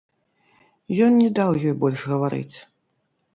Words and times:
Ён 1.07 1.19
не 1.23 1.27
даў 1.41 1.51
ёй 1.67 1.75
больш 1.85 1.99
гаварыць. 2.13 2.57